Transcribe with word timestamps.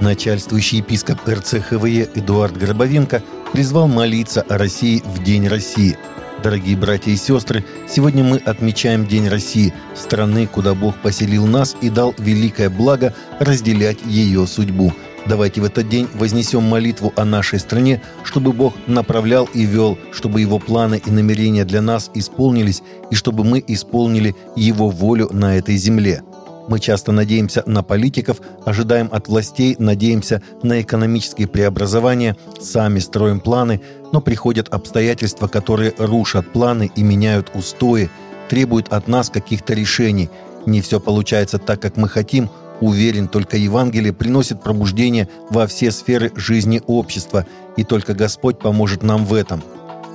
Начальствующий 0.00 0.78
епископ 0.78 1.18
РЦХВЕ 1.28 2.10
Эдуард 2.14 2.56
Гробовенко 2.56 3.20
призвал 3.52 3.88
молиться 3.88 4.42
о 4.42 4.56
России 4.56 5.02
в 5.04 5.24
День 5.24 5.48
России. 5.48 5.98
Дорогие 6.40 6.76
братья 6.76 7.10
и 7.10 7.16
сестры, 7.16 7.64
сегодня 7.88 8.22
мы 8.22 8.36
отмечаем 8.36 9.06
День 9.06 9.26
России, 9.26 9.74
страны, 9.96 10.46
куда 10.46 10.74
Бог 10.74 10.94
поселил 10.98 11.46
нас 11.46 11.76
и 11.80 11.90
дал 11.90 12.14
великое 12.16 12.70
благо 12.70 13.12
разделять 13.40 13.98
ее 14.06 14.46
судьбу. 14.46 14.92
Давайте 15.26 15.60
в 15.60 15.64
этот 15.64 15.88
день 15.88 16.06
вознесем 16.14 16.62
молитву 16.62 17.12
о 17.16 17.24
нашей 17.24 17.58
стране, 17.58 18.00
чтобы 18.22 18.52
Бог 18.52 18.74
направлял 18.86 19.48
и 19.52 19.64
вел, 19.64 19.98
чтобы 20.12 20.40
Его 20.40 20.60
планы 20.60 21.02
и 21.04 21.10
намерения 21.10 21.64
для 21.64 21.82
нас 21.82 22.08
исполнились, 22.14 22.82
и 23.10 23.16
чтобы 23.16 23.42
мы 23.42 23.62
исполнили 23.66 24.36
Его 24.54 24.90
волю 24.90 25.28
на 25.32 25.56
этой 25.56 25.76
земле– 25.76 26.22
мы 26.68 26.80
часто 26.80 27.12
надеемся 27.12 27.62
на 27.66 27.82
политиков, 27.82 28.40
ожидаем 28.64 29.08
от 29.10 29.26
властей, 29.26 29.74
надеемся 29.78 30.42
на 30.62 30.80
экономические 30.82 31.48
преобразования, 31.48 32.36
сами 32.60 32.98
строим 32.98 33.40
планы, 33.40 33.80
но 34.12 34.20
приходят 34.20 34.68
обстоятельства, 34.68 35.48
которые 35.48 35.94
рушат 35.98 36.52
планы 36.52 36.92
и 36.94 37.02
меняют 37.02 37.50
устои, 37.54 38.10
требуют 38.50 38.92
от 38.92 39.08
нас 39.08 39.30
каких-то 39.30 39.74
решений. 39.74 40.28
Не 40.66 40.82
все 40.82 41.00
получается 41.00 41.58
так, 41.58 41.80
как 41.80 41.96
мы 41.96 42.08
хотим. 42.08 42.50
Уверен, 42.80 43.26
только 43.26 43.56
Евангелие 43.56 44.12
приносит 44.12 44.62
пробуждение 44.62 45.28
во 45.50 45.66
все 45.66 45.90
сферы 45.90 46.30
жизни 46.36 46.82
общества, 46.86 47.46
и 47.76 47.82
только 47.82 48.14
Господь 48.14 48.58
поможет 48.58 49.02
нам 49.02 49.24
в 49.24 49.34
этом. 49.34 49.62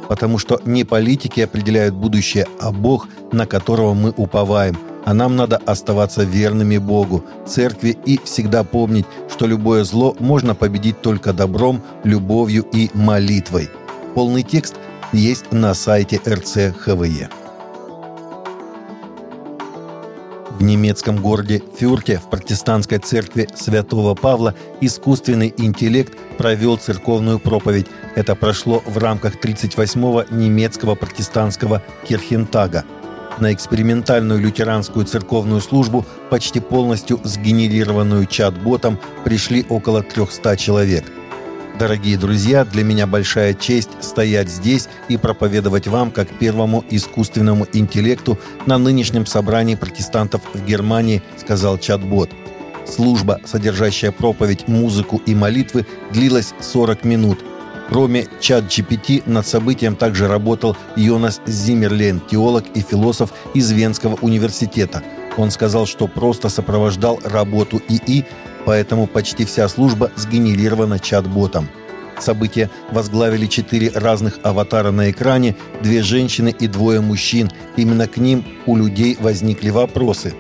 Потому 0.08 0.38
что 0.38 0.62
не 0.66 0.84
политики 0.84 1.42
определяют 1.42 1.96
будущее, 1.96 2.46
а 2.62 2.72
Бог, 2.72 3.08
на 3.32 3.46
которого 3.48 3.94
мы 3.94 4.12
уповаем– 4.12 4.78
а 5.06 5.14
нам 5.14 5.36
надо 5.36 5.58
оставаться 5.58 6.24
верными 6.24 6.78
Богу, 6.78 7.24
церкви 7.46 7.98
и 8.06 8.20
всегда 8.24 8.64
помнить, 8.64 9.06
что 9.30 9.48
любое 9.48 9.84
зло 9.84 10.16
можно 10.20 10.56
победить 10.56 11.02
только 11.02 11.34
добром, 11.34 11.82
любовью 12.04 12.66
и 12.72 12.90
молитвой. 12.94 13.70
Полный 14.16 14.44
текст 14.44 14.76
есть 15.12 15.52
на 15.52 15.74
сайте 15.74 16.22
РЦХВЕ. 16.28 17.30
В 20.60 20.64
немецком 20.64 21.18
городе 21.18 21.62
Фюрте 21.78 22.20
в 22.20 22.30
протестантской 22.30 23.00
церкви 23.00 23.50
Святого 23.56 24.14
Павла 24.14 24.54
искусственный 24.82 25.54
интеллект 25.58 26.18
провел 26.38 26.78
церковную 26.78 27.40
проповедь. 27.40 27.88
Это 28.16 28.36
прошло 28.36 28.82
в 28.86 28.98
рамках 28.98 29.36
38-го 29.44 30.24
немецкого 30.34 30.96
протестантского 30.96 31.82
Кирхентага– 32.08 32.86
на 33.40 33.54
экспериментальную 33.54 34.40
лютеранскую 34.40 35.06
церковную 35.06 35.62
службу, 35.62 36.06
почти 36.30 36.60
полностью 36.60 37.20
сгенерированную 37.24 38.26
чат-ботом, 38.26 39.00
пришли 39.24 39.66
около 39.70 40.04
300 40.04 40.58
человек. 40.58 41.06
Дорогие 41.80 42.18
друзья, 42.18 42.66
для 42.66 42.84
меня 42.84 43.08
большая 43.08 43.56
честь 43.56 43.90
стоять 44.00 44.50
здесь 44.50 44.88
и 45.10 45.18
проповедовать 45.18 45.88
вам 45.88 46.12
как 46.12 46.30
первому 46.30 46.84
искусственному 46.90 47.68
интеллекту 47.74 48.38
на 48.68 48.78
нынешнем 48.78 49.26
собрании 49.26 49.76
протестантов 49.76 50.42
в 50.54 50.64
Германии, 50.64 51.24
сказал 51.38 51.80
чат-бот. 51.80 52.30
Служба, 52.86 53.40
содержащая 53.46 54.12
проповедь, 54.12 54.68
музыку 54.68 55.22
и 55.26 55.34
молитвы, 55.34 55.88
длилась 56.12 56.54
40 56.60 57.04
минут– 57.06 57.40
Кроме 57.90 58.28
чат 58.40 58.66
GPT 58.66 59.24
над 59.26 59.46
событием 59.46 59.96
также 59.96 60.28
работал 60.28 60.76
Йонас 60.96 61.42
Зиммерлен, 61.46 62.22
теолог 62.22 62.66
и 62.74 62.82
философ 62.82 63.34
из 63.54 63.72
Венского 63.72 64.18
университета. 64.22 65.04
Он 65.38 65.52
сказал, 65.52 65.86
что 65.86 66.08
просто 66.08 66.50
сопровождал 66.50 67.20
работу 67.24 67.82
ИИ, 67.90 68.26
поэтому 68.66 69.08
почти 69.08 69.46
вся 69.46 69.68
служба 69.68 70.12
сгенерирована 70.16 71.00
чат-ботом. 71.00 71.68
События 72.20 72.70
возглавили 72.92 73.48
четыре 73.48 73.90
разных 73.90 74.40
аватара 74.44 74.92
на 74.92 75.12
экране, 75.12 75.56
две 75.82 76.04
женщины 76.04 76.56
и 76.58 76.68
двое 76.68 77.02
мужчин. 77.02 77.52
Именно 77.76 78.08
к 78.08 78.18
ним 78.18 78.46
у 78.66 78.78
людей 78.78 79.18
возникли 79.20 79.70
вопросы. 79.72 80.34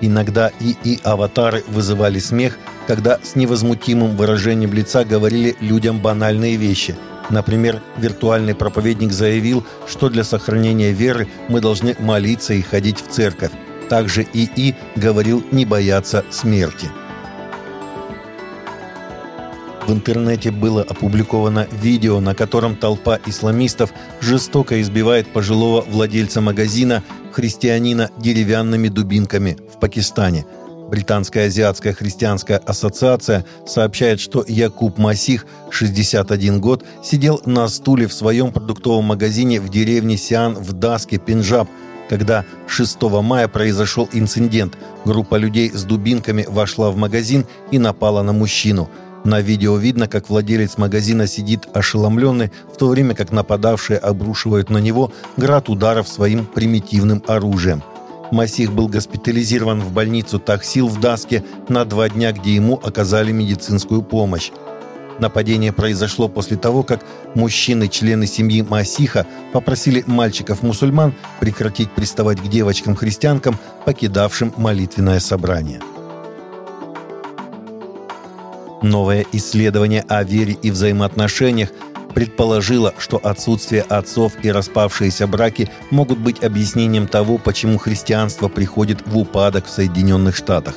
Иногда 0.00 0.50
ИИ-аватары 0.60 1.62
вызывали 1.68 2.18
смех, 2.18 2.58
когда 2.90 3.20
с 3.22 3.36
невозмутимым 3.36 4.16
выражением 4.16 4.72
лица 4.72 5.04
говорили 5.04 5.54
людям 5.60 6.00
банальные 6.00 6.56
вещи. 6.56 6.96
Например, 7.30 7.80
виртуальный 7.96 8.56
проповедник 8.56 9.12
заявил, 9.12 9.64
что 9.86 10.08
для 10.08 10.24
сохранения 10.24 10.90
веры 10.90 11.28
мы 11.48 11.60
должны 11.60 11.94
молиться 12.00 12.52
и 12.52 12.62
ходить 12.62 13.00
в 13.00 13.06
церковь. 13.06 13.52
Также 13.88 14.26
ИИ 14.32 14.74
говорил 14.96 15.44
не 15.52 15.64
бояться 15.64 16.24
смерти. 16.30 16.88
В 19.86 19.92
интернете 19.92 20.50
было 20.50 20.82
опубликовано 20.82 21.68
видео, 21.70 22.18
на 22.18 22.34
котором 22.34 22.74
толпа 22.74 23.20
исламистов 23.24 23.92
жестоко 24.20 24.80
избивает 24.80 25.32
пожилого 25.32 25.82
владельца 25.82 26.40
магазина, 26.40 27.04
христианина, 27.30 28.10
деревянными 28.18 28.88
дубинками 28.88 29.58
в 29.72 29.78
Пакистане– 29.78 30.44
Британская 30.90 31.46
азиатская 31.46 31.92
христианская 31.92 32.56
ассоциация 32.56 33.44
сообщает, 33.64 34.18
что 34.18 34.44
Якуб 34.46 34.98
Масих, 34.98 35.46
61 35.70 36.60
год, 36.60 36.84
сидел 37.04 37.40
на 37.46 37.68
стуле 37.68 38.08
в 38.08 38.12
своем 38.12 38.50
продуктовом 38.50 39.04
магазине 39.04 39.60
в 39.60 39.68
деревне 39.68 40.16
Сиан 40.16 40.54
в 40.54 40.72
Даске, 40.72 41.18
Пенджаб, 41.18 41.68
когда 42.08 42.44
6 42.66 43.02
мая 43.22 43.46
произошел 43.46 44.08
инцидент. 44.12 44.76
Группа 45.04 45.36
людей 45.36 45.70
с 45.72 45.84
дубинками 45.84 46.44
вошла 46.48 46.90
в 46.90 46.96
магазин 46.96 47.46
и 47.70 47.78
напала 47.78 48.22
на 48.22 48.32
мужчину. 48.32 48.90
На 49.22 49.40
видео 49.40 49.76
видно, 49.76 50.08
как 50.08 50.28
владелец 50.28 50.76
магазина 50.76 51.28
сидит 51.28 51.68
ошеломленный, 51.72 52.50
в 52.72 52.76
то 52.76 52.88
время 52.88 53.14
как 53.14 53.30
нападавшие 53.30 53.98
обрушивают 54.00 54.70
на 54.70 54.78
него 54.78 55.12
град 55.36 55.68
ударов 55.68 56.08
своим 56.08 56.46
примитивным 56.46 57.22
оружием. 57.28 57.84
Масих 58.30 58.72
был 58.72 58.88
госпитализирован 58.88 59.80
в 59.80 59.92
больницу 59.92 60.38
Тахсил 60.38 60.88
в 60.88 61.00
Даске 61.00 61.44
на 61.68 61.84
два 61.84 62.08
дня, 62.08 62.32
где 62.32 62.54
ему 62.54 62.80
оказали 62.82 63.32
медицинскую 63.32 64.02
помощь. 64.02 64.50
Нападение 65.18 65.72
произошло 65.72 66.28
после 66.28 66.56
того, 66.56 66.82
как 66.82 67.04
мужчины, 67.34 67.88
члены 67.88 68.26
семьи 68.26 68.62
Масиха, 68.62 69.26
попросили 69.52 70.02
мальчиков-мусульман 70.06 71.14
прекратить 71.40 71.90
приставать 71.90 72.40
к 72.40 72.48
девочкам-христианкам, 72.48 73.58
покидавшим 73.84 74.54
молитвенное 74.56 75.20
собрание. 75.20 75.80
Новое 78.82 79.26
исследование 79.32 80.04
о 80.08 80.24
вере 80.24 80.56
и 80.62 80.70
взаимоотношениях 80.70 81.68
предположила, 82.14 82.94
что 82.98 83.18
отсутствие 83.22 83.82
отцов 83.82 84.32
и 84.42 84.50
распавшиеся 84.50 85.26
браки 85.26 85.70
могут 85.90 86.18
быть 86.18 86.42
объяснением 86.42 87.06
того, 87.06 87.38
почему 87.38 87.78
христианство 87.78 88.48
приходит 88.48 89.06
в 89.06 89.16
упадок 89.18 89.66
в 89.66 89.70
Соединенных 89.70 90.36
Штатах. 90.36 90.74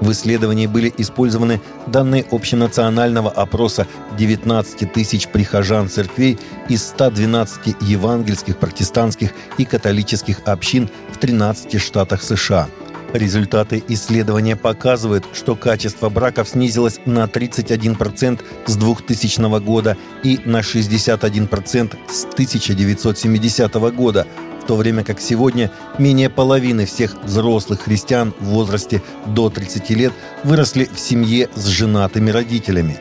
В 0.00 0.12
исследовании 0.12 0.66
были 0.66 0.92
использованы 0.98 1.60
данные 1.86 2.26
общенационального 2.30 3.30
опроса 3.30 3.86
19 4.18 4.92
тысяч 4.92 5.26
прихожан 5.28 5.88
церквей 5.88 6.38
из 6.68 6.86
112 6.86 7.76
евангельских, 7.80 8.58
протестантских 8.58 9.32
и 9.56 9.64
католических 9.64 10.40
общин 10.44 10.90
в 11.10 11.16
13 11.16 11.80
штатах 11.80 12.22
США– 12.22 12.68
Результаты 13.16 13.82
исследования 13.88 14.56
показывают, 14.56 15.24
что 15.32 15.56
качество 15.56 16.10
браков 16.10 16.50
снизилось 16.50 17.00
на 17.06 17.24
31% 17.24 18.42
с 18.66 18.76
2000 18.76 19.60
года 19.60 19.96
и 20.22 20.38
на 20.44 20.60
61% 20.60 21.96
с 22.10 22.24
1970 22.24 23.74
года, 23.94 24.26
в 24.62 24.66
то 24.66 24.76
время 24.76 25.02
как 25.02 25.18
сегодня 25.20 25.70
менее 25.98 26.28
половины 26.28 26.84
всех 26.84 27.16
взрослых 27.24 27.80
христиан 27.80 28.34
в 28.38 28.48
возрасте 28.48 29.02
до 29.24 29.48
30 29.48 29.90
лет 29.90 30.12
выросли 30.44 30.84
в 30.84 31.00
семье 31.00 31.48
с 31.54 31.66
женатыми 31.68 32.28
родителями. 32.28 32.98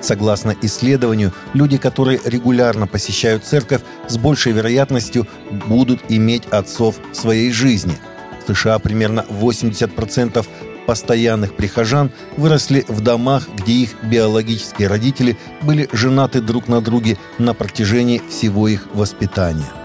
Согласно 0.00 0.56
исследованию, 0.62 1.32
люди, 1.52 1.78
которые 1.78 2.20
регулярно 2.24 2.88
посещают 2.88 3.44
церковь, 3.44 3.82
с 4.08 4.18
большей 4.18 4.50
вероятностью 4.50 5.28
будут 5.68 6.00
иметь 6.08 6.44
отцов 6.46 6.96
в 7.12 7.16
своей 7.16 7.52
жизни– 7.52 7.96
в 8.44 8.54
США 8.54 8.78
примерно 8.78 9.24
80% 9.28 10.46
постоянных 10.86 11.56
прихожан 11.56 12.10
выросли 12.36 12.84
в 12.88 13.00
домах, 13.00 13.48
где 13.56 13.72
их 13.72 14.02
биологические 14.02 14.88
родители 14.88 15.38
были 15.62 15.88
женаты 15.92 16.40
друг 16.40 16.68
на 16.68 16.80
друге 16.80 17.16
на 17.38 17.54
протяжении 17.54 18.20
всего 18.28 18.68
их 18.68 18.88
воспитания. 18.92 19.83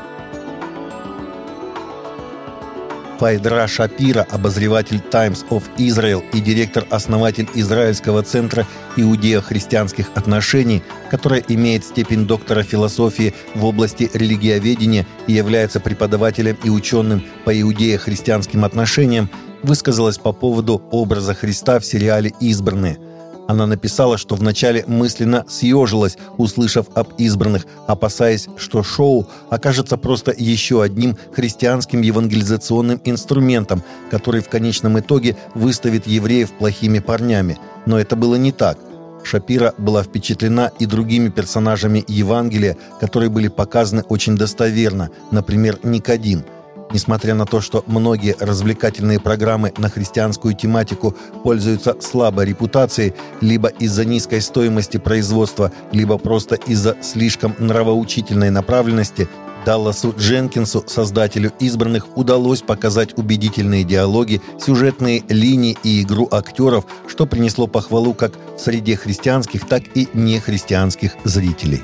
Файдра 3.19 3.67
Шапира, 3.67 4.25
обозреватель 4.31 5.01
Times 5.11 5.45
of 5.49 5.63
Israel 5.77 6.23
и 6.31 6.39
директор-основатель 6.39 7.49
Израильского 7.53 8.23
центра 8.23 8.65
иудео-христианских 8.95 10.09
отношений, 10.15 10.81
которая 11.11 11.43
имеет 11.49 11.83
степень 11.83 12.25
доктора 12.25 12.63
философии 12.63 13.33
в 13.55 13.65
области 13.65 14.09
религиоведения 14.13 15.05
и 15.27 15.33
является 15.33 15.81
преподавателем 15.81 16.57
и 16.63 16.69
ученым 16.69 17.21
по 17.43 17.61
иудео-христианским 17.61 18.63
отношениям, 18.63 19.29
высказалась 19.63 20.17
по 20.17 20.31
поводу 20.31 20.81
образа 20.89 21.33
Христа 21.33 21.79
в 21.79 21.85
сериале 21.85 22.31
«Избранные». 22.39 23.08
Она 23.49 23.65
написала, 23.65 24.19
что 24.19 24.35
вначале 24.35 24.83
мысленно 24.85 25.43
съежилась, 25.49 26.19
услышав 26.37 26.85
об 26.93 27.13
избранных, 27.17 27.65
опасаясь, 27.87 28.47
что 28.57 28.83
шоу 28.83 29.27
окажется 29.49 29.97
просто 29.97 30.31
еще 30.37 30.83
одним 30.83 31.17
христианским 31.33 32.01
евангелизационным 32.01 33.01
инструментом, 33.05 33.81
который 34.11 34.41
в 34.41 34.49
конечном 34.49 34.99
итоге 34.99 35.35
выставит 35.55 36.05
евреев 36.05 36.51
плохими 36.51 36.99
парнями. 36.99 37.57
Но 37.87 37.99
это 37.99 38.15
было 38.15 38.35
не 38.35 38.51
так. 38.51 38.77
Шапира 39.23 39.73
была 39.79 40.03
впечатлена 40.03 40.71
и 40.77 40.85
другими 40.85 41.29
персонажами 41.29 42.05
Евангелия, 42.07 42.77
которые 42.99 43.31
были 43.31 43.47
показаны 43.47 44.03
очень 44.09 44.37
достоверно, 44.37 45.09
например, 45.31 45.79
Никодим– 45.81 46.43
Несмотря 46.91 47.35
на 47.35 47.45
то, 47.45 47.61
что 47.61 47.83
многие 47.85 48.35
развлекательные 48.39 49.19
программы 49.19 49.73
на 49.77 49.89
христианскую 49.89 50.55
тематику 50.55 51.15
пользуются 51.43 51.95
слабой 52.01 52.45
репутацией 52.45 53.13
либо 53.41 53.67
из-за 53.67 54.05
низкой 54.05 54.41
стоимости 54.41 54.97
производства, 54.97 55.71
либо 55.91 56.17
просто 56.17 56.55
из-за 56.55 56.97
слишком 57.01 57.55
нравоучительной 57.59 58.49
направленности, 58.49 59.29
Далласу 59.65 60.15
Дженкинсу, 60.17 60.85
создателю 60.87 61.51
«Избранных», 61.59 62.17
удалось 62.17 62.61
показать 62.61 63.17
убедительные 63.17 63.83
диалоги, 63.83 64.41
сюжетные 64.59 65.23
линии 65.27 65.77
и 65.83 66.01
игру 66.01 66.27
актеров, 66.31 66.85
что 67.07 67.25
принесло 67.25 67.67
похвалу 67.67 68.13
как 68.13 68.31
среди 68.57 68.95
христианских, 68.95 69.67
так 69.67 69.83
и 69.95 70.07
нехристианских 70.13 71.11
зрителей. 71.25 71.83